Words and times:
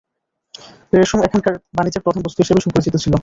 রেশম 0.93 1.19
এখানকার 1.23 1.53
বাণিজ্যের 1.77 2.03
প্রধান 2.05 2.21
বস্তু 2.23 2.39
হিসাবে 2.43 2.63
সুপরিচিত 2.63 2.95
ছিল। 3.03 3.13